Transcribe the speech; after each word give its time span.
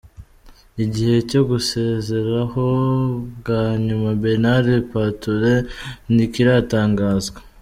Igihe 0.83 1.15
cyo 1.29 1.41
gusezeraho 1.49 2.65
bwa 3.37 3.63
nyuma 3.85 4.09
Bernard 4.21 4.67
Patureau 4.91 5.65
ntikiratangazwa. 6.13 7.39